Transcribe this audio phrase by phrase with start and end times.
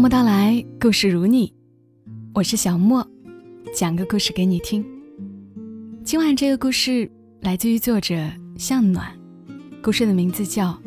[0.00, 1.52] 默默到来，故事如你，
[2.32, 3.06] 我是小莫，
[3.76, 4.82] 讲个故事给你听。
[6.02, 7.06] 今晚这个故事
[7.42, 8.16] 来自于作者
[8.56, 9.14] 向暖，
[9.82, 10.68] 故事的名字叫《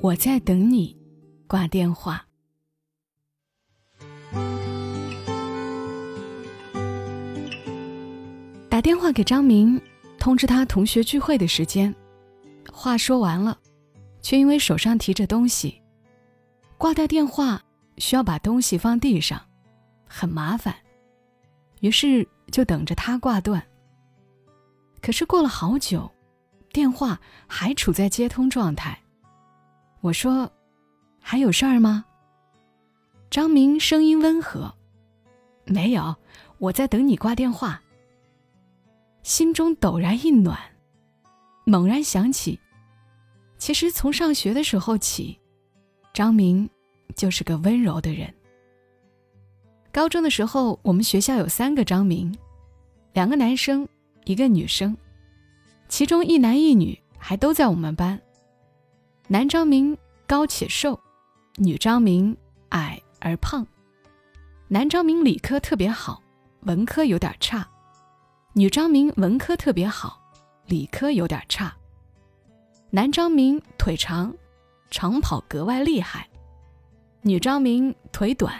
[0.00, 0.96] 我在等你
[1.46, 2.24] 挂电话》。
[8.70, 9.78] 打电话给张明，
[10.18, 11.94] 通知他同学聚会的时间。
[12.72, 13.58] 话说完了，
[14.22, 15.82] 却因为手上提着东西，
[16.78, 17.62] 挂掉电话
[17.98, 19.40] 需要把东西放地上，
[20.08, 20.74] 很麻烦。
[21.80, 23.62] 于是就等着他挂断。
[25.02, 26.10] 可是过了好久，
[26.72, 28.98] 电话还处在接通状态。
[30.00, 30.50] 我说
[31.20, 32.04] ：“还有事儿吗？”
[33.30, 34.74] 张明声音温和
[35.66, 36.14] ：“没有，
[36.58, 37.82] 我在等你挂电话。”
[39.22, 40.58] 心中陡然一暖，
[41.64, 42.58] 猛然想起，
[43.56, 45.40] 其实从上学的时候起，
[46.12, 46.68] 张明
[47.14, 48.32] 就是个温柔的人。
[49.92, 52.36] 高中的时候，我们学校有三个张明，
[53.12, 53.88] 两个男生，
[54.24, 54.96] 一个女生，
[55.88, 58.20] 其中一男一女还都在我们班。
[59.28, 59.96] 男张明
[60.26, 60.98] 高且瘦，
[61.56, 62.36] 女张明
[62.70, 63.66] 矮而胖。
[64.66, 66.20] 男张明理科特别好，
[66.62, 67.66] 文科有点差。
[68.52, 70.20] 女张明文科特别好，
[70.66, 71.72] 理科有点差。
[72.90, 74.34] 男张明腿长，
[74.90, 76.28] 长跑格外厉害。
[77.26, 78.54] 女张明腿短，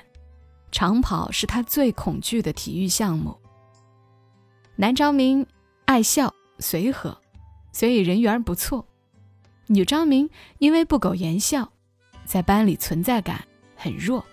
[0.73, 3.37] 长跑是她最恐惧的体育项目。
[4.75, 5.47] 男张明
[5.85, 7.15] 爱笑随和，
[7.73, 8.87] 所以人缘不错。
[9.67, 11.71] 女张明因为不苟言笑，
[12.25, 13.45] 在班里存在感
[13.77, 14.25] 很弱。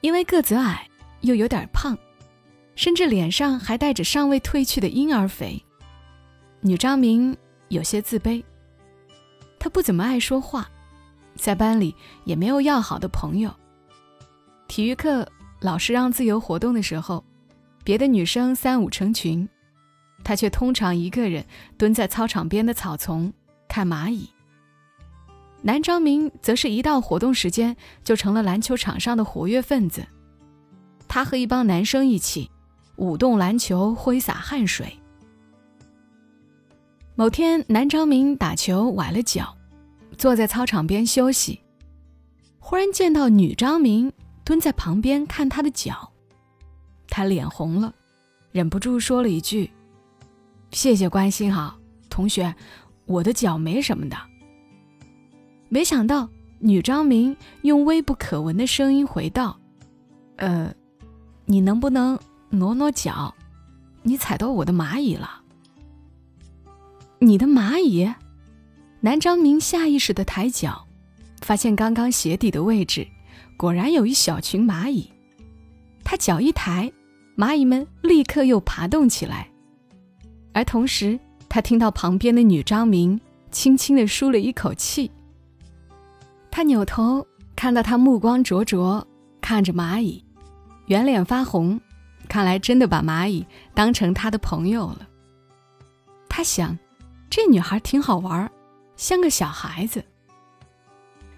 [0.00, 0.88] 因为个子矮，
[1.22, 1.98] 又有点胖。
[2.76, 5.60] 甚至脸上还带着尚未褪去的婴儿肥。
[6.60, 8.44] 女张明有些自卑，
[9.58, 10.70] 她不怎么爱说话，
[11.40, 13.50] 在班里也没有要好的朋友。
[14.68, 15.26] 体育课
[15.60, 17.24] 老师让自由活动的时候，
[17.82, 19.48] 别的女生三五成群，
[20.22, 21.44] 她却通常一个人
[21.76, 23.32] 蹲在操场边的草丛
[23.66, 24.28] 看蚂蚁。
[25.62, 30.06] 南张明则是一到活动时间就成了篮球场上的活跃分子，
[31.08, 32.50] 他和一帮男生一起。
[32.96, 34.98] 舞动篮球，挥洒汗水。
[37.14, 39.56] 某天，男张明打球崴了脚，
[40.20, 41.58] 坐在操场边休息。
[42.58, 44.12] 忽然见到女张明
[44.44, 46.12] 蹲在旁边看他的脚，
[47.08, 47.94] 他脸红了，
[48.52, 49.70] 忍不住说了一句
[50.72, 51.74] ：“谢谢关心哈，
[52.10, 52.54] 同学，
[53.06, 54.16] 我的脚没什么的。”
[55.70, 59.58] 没想到女张明用微不可闻的声音回道
[60.36, 60.74] ：“呃，
[61.46, 62.18] 你能不能？”
[62.52, 63.32] 挪挪脚，
[64.02, 65.40] 你踩到我的蚂蚁了。
[67.20, 68.12] 你的蚂蚁？
[69.02, 70.86] 南张明下意识的抬脚，
[71.40, 73.06] 发现刚刚鞋底的位置，
[73.56, 75.10] 果然有一小群蚂蚁。
[76.04, 76.92] 他脚一抬，
[77.34, 79.48] 蚂蚁们立刻又爬动起来。
[80.52, 81.18] 而同时，
[81.48, 83.18] 他听到旁边的女张明
[83.50, 85.10] 轻轻的舒了一口气。
[86.50, 89.06] 他扭头看到她目光灼灼
[89.40, 90.22] 看着蚂蚁，
[90.86, 91.80] 圆脸发红。
[92.28, 93.44] 看来真的把蚂蚁
[93.74, 95.08] 当成他的朋友了。
[96.28, 96.78] 他想，
[97.30, 98.52] 这女孩挺好玩儿，
[99.00, 100.04] 像个小孩子。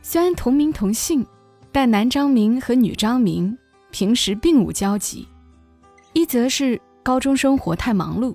[0.02, 1.24] 虽然同名同姓，
[1.70, 3.56] 但男张明和女张明
[3.92, 5.28] 平时并无交集。
[6.12, 8.34] 一则是高中生活太忙碌，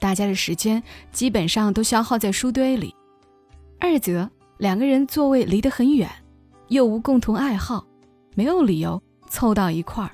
[0.00, 2.88] 大家的时间基本上都消耗在书堆里；
[3.78, 6.10] 二则两个人座位离得很远，
[6.68, 7.86] 又无共同爱好，
[8.34, 10.10] 没有理由凑到一块儿。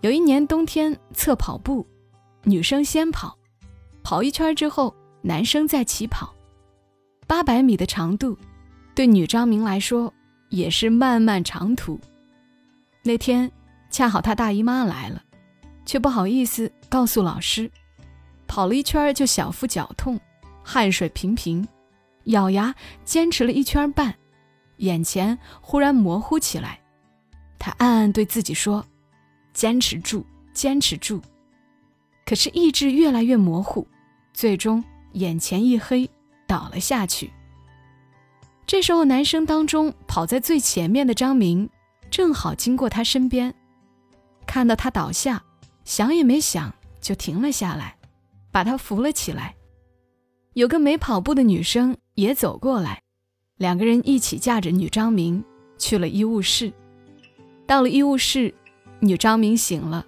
[0.00, 1.86] 有一年冬天测跑步，
[2.42, 3.38] 女生先跑，
[4.02, 6.34] 跑一圈之后，男生再起跑。
[7.32, 8.36] 八百米的长度，
[8.94, 10.12] 对女张明来说
[10.50, 11.98] 也是漫漫长途。
[13.02, 13.50] 那天
[13.88, 15.22] 恰好她大姨妈来了，
[15.86, 17.70] 却不好意思告诉老师，
[18.46, 20.20] 跑了一圈就小腹绞痛，
[20.62, 21.66] 汗水频频，
[22.24, 24.14] 咬牙坚持了一圈半，
[24.76, 26.80] 眼前忽然模糊起来，
[27.58, 28.84] 她暗暗对自己说。
[29.54, 31.22] 坚持住，坚持住。
[32.26, 33.88] 可是意志越来越模糊，
[34.34, 36.10] 最终眼前一黑，
[36.52, 37.30] 倒了下去。
[38.66, 41.70] 这时候，男生当中跑在最前面的张明
[42.10, 43.54] 正好经过他身边，
[44.46, 45.42] 看到他倒下，
[45.86, 46.70] 想也没想
[47.00, 47.96] 就停了下来，
[48.50, 49.54] 把他扶了起来。
[50.52, 53.00] 有个没跑步的女生也走过来，
[53.56, 55.42] 两个人一起架着女张明
[55.78, 56.70] 去了医务室。
[57.66, 58.54] 到了医务室。
[59.04, 60.06] 女张明醒了，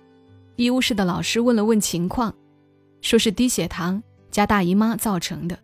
[0.54, 2.32] 医务室的老师问了问情况，
[3.00, 4.00] 说是低血糖
[4.30, 5.58] 加大姨妈造成的，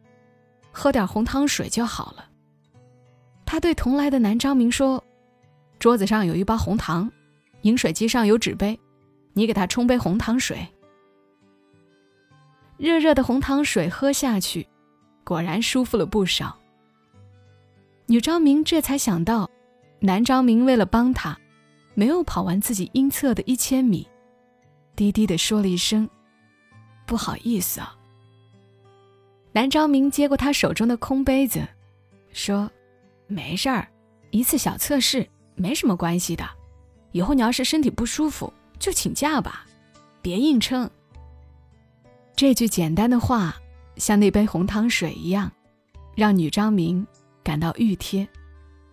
[0.80, 2.24] 喝点红糖水就好了。
[3.44, 5.04] 他对同来的男张明说
[5.78, 7.12] ：“桌子上有一包红糖，
[7.62, 8.80] 饮水机上有纸杯，
[9.34, 10.66] 你给他冲杯红糖水。
[12.78, 14.66] 热热的红糖水喝下去，
[15.22, 16.56] 果然舒服了不少。
[18.06, 19.50] 女张明这才想到，
[19.98, 21.38] 男昭明为了帮她，
[21.92, 24.08] 没有跑完自己应测的一千米，
[24.96, 26.08] 低低的说了一声
[27.04, 27.94] ：“不好意思啊。”
[29.52, 31.66] 南昭明接过他手中的空杯子，
[32.32, 32.70] 说
[33.26, 33.88] ：“没事儿，
[34.30, 36.48] 一次小测试，没什么关系的。
[37.10, 39.66] 以后你要是身体不舒服，就请假吧，
[40.22, 40.88] 别硬撑。”
[42.36, 43.56] 这句简单的话，
[43.96, 45.50] 像那杯红糖水一样，
[46.14, 47.04] 让女昭明
[47.42, 48.26] 感到熨贴。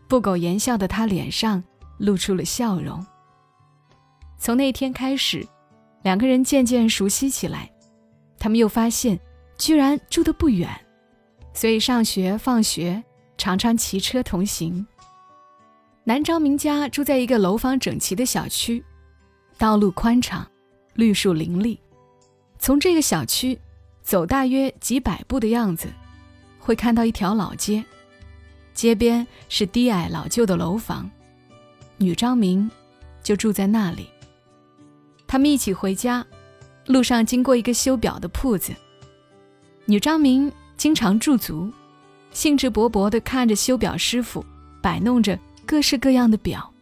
[0.08, 1.64] 不苟言笑的她脸上
[2.00, 3.06] 露出了笑容。
[4.40, 5.48] 从那天开始，
[6.02, 7.72] 两个人渐渐熟悉起来。
[8.40, 9.20] 他们又发现。
[9.58, 10.70] 居然住得不远，
[11.54, 13.04] 所以上学放学
[13.38, 14.86] 常常骑车同行。
[16.04, 18.84] 南昭明家住在一个楼房整齐的小区，
[19.58, 20.48] 道路宽敞，
[20.94, 21.80] 绿树林立。
[22.60, 23.60] 从这个小区
[24.02, 25.88] 走大约几百步的样子，
[26.60, 27.84] 会看到一条老街，
[28.74, 31.10] 街边是低矮老旧的楼房，
[31.98, 32.70] 女张明
[33.22, 34.08] 就住在那里。
[35.28, 36.26] 他们一起回家，
[36.86, 38.72] 路上经过一个修表的铺子。
[39.90, 41.72] 女张明经常驻足，
[42.32, 44.46] 兴致勃勃地看着修表师傅
[44.82, 46.74] 摆弄着各式各样的表。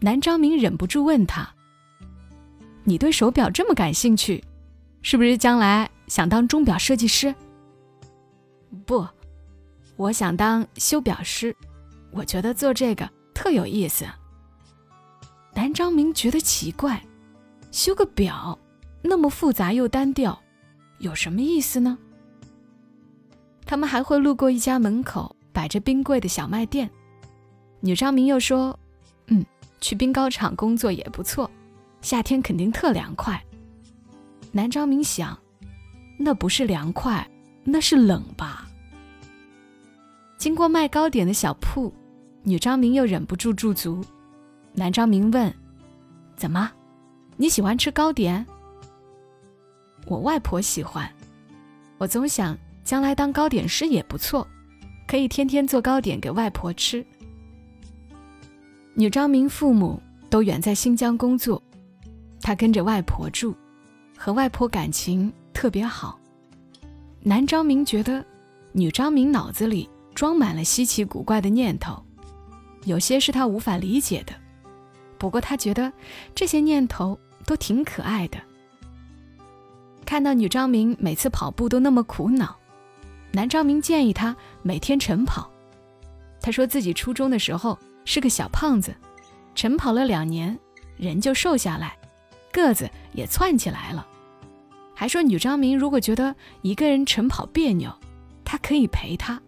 [0.00, 1.46] 男张明忍不住问他
[2.82, 4.42] ：“你对手表这么感兴趣，
[5.02, 7.34] 是不是将来想当钟表设计师
[8.86, 9.06] ？”“不，
[9.96, 11.54] 我想当修表师，
[12.10, 14.06] 我觉得做这个特有意思。”
[15.52, 17.04] 男张明觉得奇怪，
[17.70, 18.58] 修个表
[19.02, 20.40] 那么复杂又单调。
[20.98, 21.96] 有什么意思呢？
[23.64, 26.90] 他们还会路过一家门口摆着冰柜的小卖店。
[27.80, 28.78] 女张明又说
[29.28, 29.44] ：“嗯，
[29.80, 31.50] 去冰糕厂工作也不错，
[32.00, 33.40] 夏天肯定特凉快。”
[34.50, 35.38] 男张明想
[36.18, 37.28] ：“那不是凉快，
[37.62, 38.66] 那是冷吧？”
[40.36, 41.92] 经过卖糕点的小铺，
[42.42, 44.04] 女张明又忍不住驻足。
[44.72, 45.54] 男张明问
[46.34, 46.72] ：“怎么，
[47.36, 48.44] 你喜欢吃糕点？”
[50.08, 51.06] 我外婆喜欢，
[51.98, 54.46] 我总想将来当糕点师也不错，
[55.06, 57.04] 可以天天做糕点给外婆吃。
[58.94, 61.62] 女张明父母都远在新疆工作，
[62.40, 63.54] 她跟着外婆住，
[64.16, 66.18] 和外婆感情特别好。
[67.20, 68.24] 男张明觉得
[68.72, 72.02] 女张明脑子里装满了稀奇古怪的念头，
[72.84, 74.32] 有些是他无法理解的，
[75.18, 75.92] 不过他觉得
[76.34, 78.38] 这些念头都挺可爱的。
[80.08, 82.56] 看到女张明每次跑步都那么苦恼，
[83.30, 85.50] 男张明建议她每天晨跑。
[86.40, 88.96] 他说自己初中的时候是个小胖子，
[89.54, 90.58] 晨跑了两年，
[90.96, 91.94] 人就瘦下来，
[92.50, 94.06] 个子也窜起来了。
[94.94, 97.92] 还说女张明如果觉得一个人晨跑别扭，
[98.46, 99.38] 他可以陪她。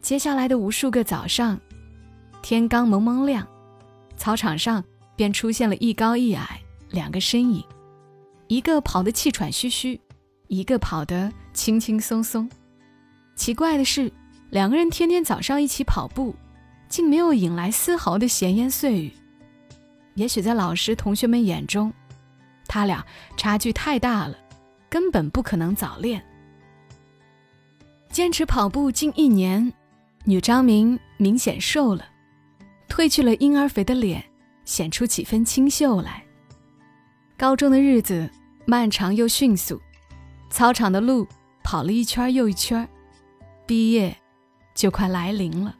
[0.00, 1.60] 接下来的无数个早上，
[2.40, 3.46] 天刚蒙蒙亮，
[4.16, 4.82] 操场上
[5.14, 7.62] 便出现了一高一矮两个身影。
[8.48, 10.00] 一个跑得气喘吁吁，
[10.48, 12.48] 一个跑得轻轻松松。
[13.34, 14.12] 奇怪的是，
[14.50, 16.34] 两个人天天早上一起跑步，
[16.88, 19.12] 竟没有引来丝毫的闲言碎语。
[20.14, 21.92] 也许在老师、同学们眼中，
[22.66, 23.04] 他俩
[23.36, 24.36] 差距太大了，
[24.88, 26.24] 根本不可能早恋。
[28.08, 29.72] 坚持跑步近一年，
[30.24, 32.06] 女张明明显瘦了，
[32.88, 34.24] 褪去了婴儿肥的脸，
[34.64, 36.24] 显出几分清秀来。
[37.38, 38.30] 高中的日子
[38.64, 39.78] 漫长又迅速，
[40.48, 41.28] 操场的路
[41.62, 42.88] 跑了一圈又一圈，
[43.66, 44.16] 毕业
[44.74, 45.76] 就快来临了。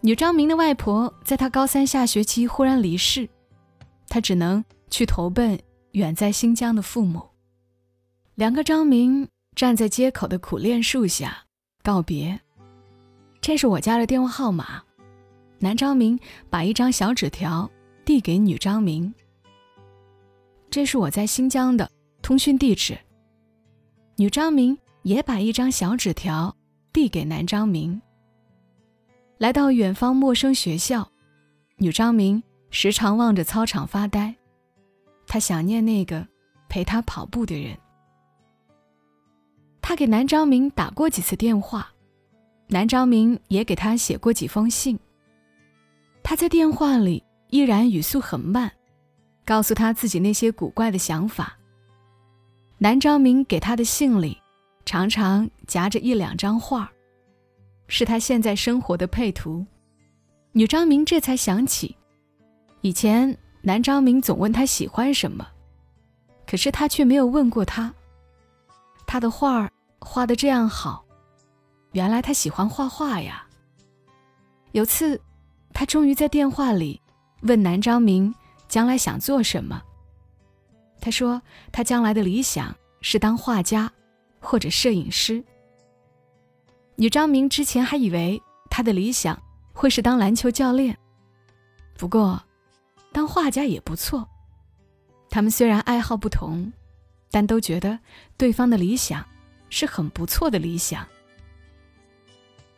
[0.00, 3.28] 女张明的外婆在她高三下学期忽然离世，
[4.08, 5.56] 她只能去投奔
[5.92, 7.22] 远在新疆的父母。
[8.34, 11.44] 两个张明站在街口的苦楝树下
[11.84, 12.40] 告别。
[13.40, 14.82] 这是我家的电话号码。
[15.60, 16.18] 男张明
[16.50, 17.70] 把一张小纸条
[18.04, 19.14] 递给女张明。
[20.76, 21.90] 这是我在新疆的
[22.20, 22.98] 通讯地址。
[24.16, 26.54] 女张明也把一张小纸条
[26.92, 27.98] 递给男张明。
[29.38, 31.10] 来到远方陌生学校，
[31.78, 34.34] 女张明时常望着操场发呆，
[35.26, 36.28] 她想念那个
[36.68, 37.74] 陪她跑步的人。
[39.80, 41.90] 她给南张明打过几次电话，
[42.66, 44.98] 南张明也给她写过几封信。
[46.22, 48.70] 他在电话里依然语速很慢。
[49.46, 51.56] 告诉他自己那些古怪的想法。
[52.78, 54.36] 南昭明给他的信里，
[54.84, 56.90] 常常夹着一两张画，
[57.86, 59.64] 是他现在生活的配图。
[60.52, 61.96] 女张明这才想起，
[62.80, 65.46] 以前南张明总问他喜欢什么，
[66.46, 67.94] 可是他却没有问过他。
[69.06, 71.04] 他的画儿画的这样好，
[71.92, 73.46] 原来他喜欢画画呀。
[74.72, 75.20] 有次，
[75.72, 77.00] 他终于在电话里
[77.42, 78.34] 问南张明
[78.68, 79.82] 将来想做什么。
[81.00, 81.40] 他说
[81.72, 83.92] 他将来的理想是当画家
[84.40, 85.42] 或者摄影师。
[86.96, 89.40] 女张明之前还以为他的理想。
[89.78, 90.96] 会是当篮球教练，
[91.98, 92.42] 不过，
[93.12, 94.26] 当画家也不错。
[95.28, 96.72] 他们虽然爱好不同，
[97.30, 97.98] 但都觉得
[98.38, 99.22] 对方的理想
[99.68, 101.06] 是很不错的理想。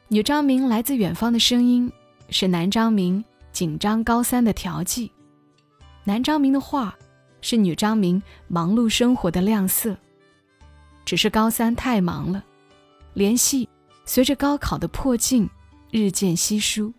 [0.08, 1.88] 女张明来自远方的声音，
[2.30, 5.12] 是男张明紧张高三的调剂。
[6.08, 6.96] 男张明的画，
[7.42, 9.94] 是女张明忙碌生活的亮色。
[11.04, 12.42] 只是高三太忙了，
[13.12, 13.68] 联系
[14.06, 15.46] 随着高考的迫近。
[15.90, 16.94] 日渐稀疏。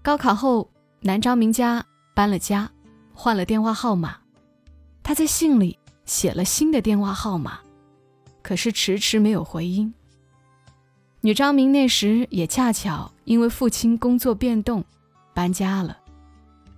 [0.00, 2.70] 高考后，南张明家搬了家，
[3.12, 4.18] 换了电话号码。
[5.02, 7.58] 他在信里写了新的电话号码，
[8.42, 9.92] 可是迟迟没有回音。
[11.20, 14.84] 女张明那时也恰巧因为父亲工作变动，
[15.32, 15.98] 搬家了，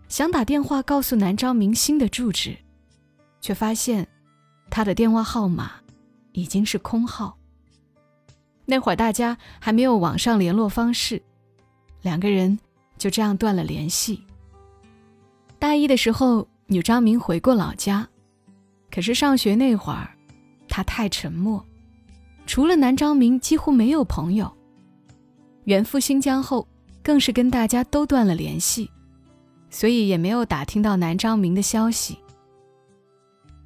[0.08, 2.56] 想打电话告诉南张明新的住址，
[3.40, 4.06] 却发现
[4.70, 5.72] 他的电话号码
[6.32, 7.36] 已经是空号。
[8.64, 11.22] 那会儿大家还没有网上联络方式，
[12.02, 12.58] 两个人
[12.98, 14.22] 就这样断了联系。
[15.58, 18.08] 大一的时候，女张明回过老家，
[18.90, 20.10] 可是上学那会儿，
[20.68, 21.64] 她太沉默，
[22.46, 24.52] 除了南张明几乎没有朋友。
[25.64, 26.66] 远赴新疆后，
[27.02, 28.90] 更是跟大家都断了联系，
[29.70, 32.18] 所以也没有打听到南张明的消息。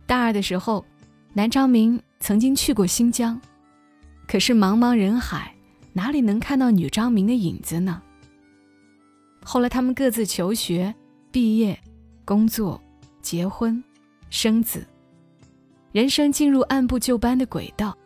[0.07, 0.85] 大二的时候，
[1.33, 3.41] 南张明曾经去过新疆。
[4.27, 5.55] 可是茫茫人海，
[5.93, 8.03] 哪里能看到女张明的影子呢？
[9.43, 10.95] 后来他们各自求学、
[11.31, 11.79] 毕业、
[12.25, 12.81] 工作、
[13.23, 13.83] 结婚、
[14.29, 14.87] 生子，
[15.93, 17.97] 人生进入按部就班的轨道。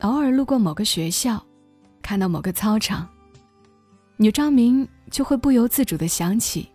[0.00, 1.40] 偶尔路过某个学校，
[2.02, 3.08] 看到某个操场，
[4.16, 6.68] 女张明就会不由自主地想起，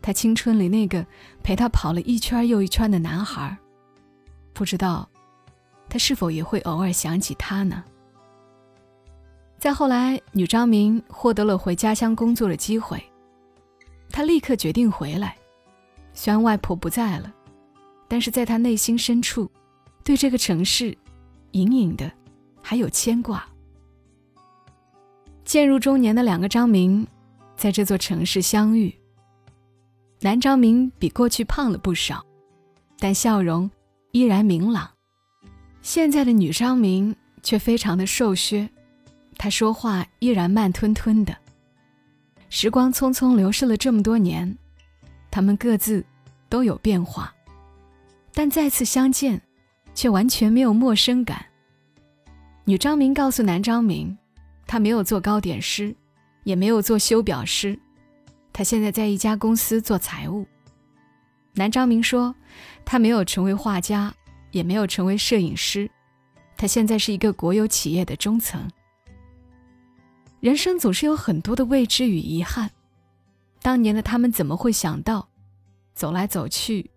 [0.00, 1.04] 她青春里那个
[1.42, 3.58] 陪她跑了一圈又一圈的男孩。
[4.52, 5.08] 不知道。
[5.86, 7.84] 他是否也会偶尔想起他呢？
[9.58, 13.00] 再后来，女张明获得了回家乡工作的机会，
[14.10, 15.36] 她立刻决定回来。
[16.12, 17.32] 虽然外婆不在了，
[18.08, 19.48] 但是在她内心深处，
[20.02, 20.96] 对这个城市，
[21.52, 22.10] 隐隐的
[22.60, 23.46] 还有牵挂。
[25.44, 27.06] 渐入中年的两个张明，
[27.56, 28.94] 在这座城市相遇。
[30.20, 32.24] 男张明比过去胖了不少，
[32.98, 33.70] 但笑容
[34.12, 34.90] 依然明朗。
[35.82, 38.68] 现在的女张明却非常的瘦削，
[39.36, 41.36] 她说话依然慢吞吞的。
[42.48, 44.56] 时光匆匆流逝了这么多年，
[45.30, 46.04] 他们各自
[46.48, 47.34] 都有变化，
[48.32, 49.42] 但再次相见，
[49.94, 51.44] 却完全没有陌生感。
[52.64, 54.16] 女张明告诉男张明，
[54.66, 55.94] 她没有做糕点师，
[56.44, 57.78] 也没有做修表师，
[58.52, 60.46] 他现在在一家公司做财务。
[61.54, 62.34] 南张明说，
[62.84, 64.14] 他没有成为画家。
[64.54, 65.90] 也没有成为摄影师，
[66.56, 68.70] 他现在是一个国有企业的中层。
[70.38, 72.70] 人生总是有很多的未知与遗憾，
[73.60, 75.28] 当年的他们怎么会想到，
[75.92, 76.88] 走来走去，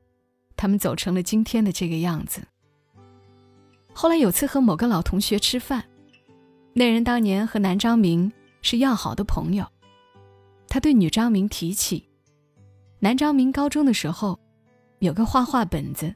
[0.56, 2.44] 他们走成了今天的这个样子？
[3.92, 5.84] 后来有次和某个老同学吃饭，
[6.74, 8.32] 那人当年和南张明
[8.70, 9.66] 是要好的朋友，
[10.68, 12.06] 他对女张明提起，
[13.00, 14.38] 男张明高中的时候
[15.00, 16.14] 有个画画本子。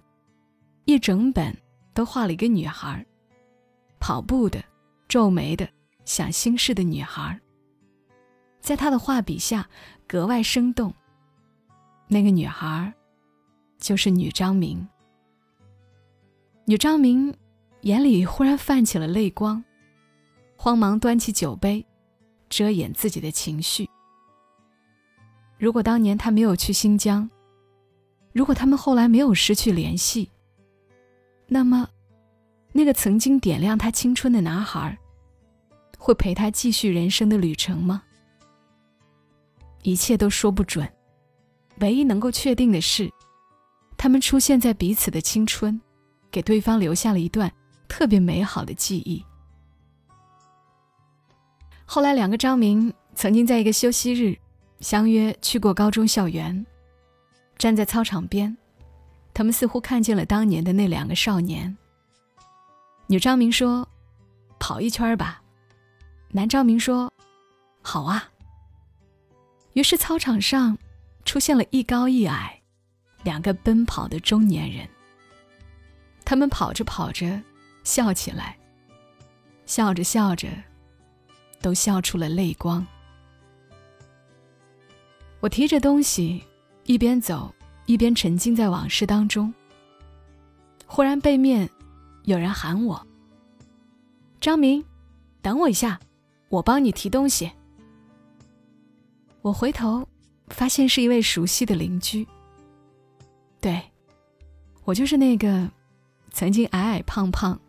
[0.84, 1.58] 一整本
[1.93, 3.05] 都画了一个女孩，
[4.01, 4.62] 跑步的、
[5.08, 5.65] 皱眉的、
[6.03, 7.39] 想心事的女孩。
[8.60, 9.65] 在他的画笔下
[10.05, 10.93] 格外生动。
[12.10, 12.93] 那个女孩，
[13.77, 14.86] 就是女张明。
[16.65, 17.34] 女张明
[17.84, 19.63] 眼里忽然泛起了泪光，
[20.58, 21.86] 慌忙端起酒杯，
[22.51, 23.89] 遮掩自己的情绪。
[25.58, 27.27] 如果当年他没有去新疆，
[28.34, 30.29] 如果他们后来没有失去联系，
[31.48, 31.88] 那么，
[32.74, 34.98] 那个曾经点亮他青春的男孩，
[35.98, 38.03] 会陪他继续人生的旅程吗？
[39.84, 40.88] 一切都说不准。
[41.79, 43.10] 唯一能够确定的是，
[43.98, 45.79] 他们出现在彼此的青春，
[46.29, 47.51] 给对方留下了一段
[47.88, 49.24] 特别美好的记忆。
[51.93, 54.38] 后来，两个张明曾经在一个休息日
[54.79, 56.65] 相约去过高中校园，
[57.57, 58.55] 站在操场边。
[59.33, 61.77] 他们似乎看见了当年的那两个少年。
[63.07, 63.86] 女张明说
[64.57, 65.41] ：“跑一圈吧。”
[66.31, 67.12] 男张明说
[67.83, 68.31] ：“好啊。”
[69.75, 70.77] 于是操场上
[71.25, 72.62] 出现了一高一矮
[73.24, 74.88] 两个奔跑的中年人。
[76.24, 77.41] 他们跑着跑着
[77.83, 78.57] 笑起来，
[79.65, 80.48] 笑着笑着
[81.61, 82.85] 都笑出了泪光。
[85.39, 86.43] 我提着东西
[86.85, 87.53] 一边走
[87.85, 89.53] 一边沉浸在往事当中。
[90.85, 91.69] 忽然背面
[92.23, 93.07] 有人喊我
[94.41, 94.83] ：“张明，
[95.41, 95.99] 等我一下，
[96.49, 97.51] 我帮你提东西。”
[99.41, 100.07] 我回头，
[100.49, 102.27] 发现是一位熟悉的邻居。
[103.59, 103.81] 对，
[104.83, 105.67] 我就是那个
[106.29, 107.59] 曾经矮矮胖胖、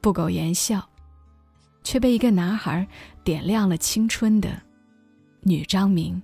[0.00, 0.88] 不苟言笑，
[1.82, 2.86] 却被一个男孩
[3.28, 4.48] 点亮了青春的
[5.42, 6.22] 女张明。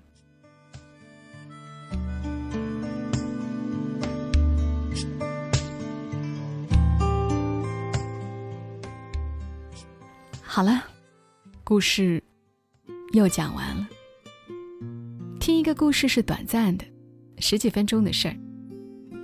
[10.40, 10.82] 好了，
[11.62, 12.22] 故事
[13.12, 13.86] 又讲完了。
[15.38, 16.86] 听一个故事是短暂的，
[17.36, 18.36] 十几分钟的事儿，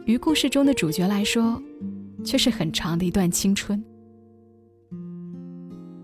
[0.04, 1.58] 于故事中的主角来说，
[2.26, 3.82] 却是很长的一段青春。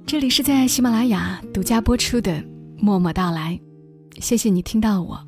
[0.07, 2.31] 这里是在喜马拉雅独家播出的
[2.79, 3.59] 《默默到来》，
[4.25, 5.19] 谢谢你听到我，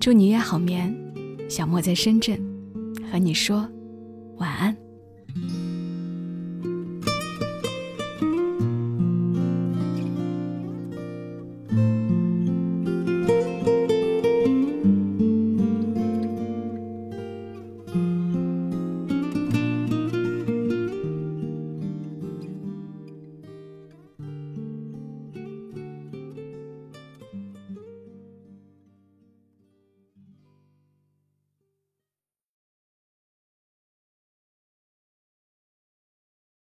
[0.00, 0.92] 祝你也好眠。
[1.48, 2.36] 小莫在深圳，
[3.12, 3.68] 和你说
[4.38, 4.76] 晚安。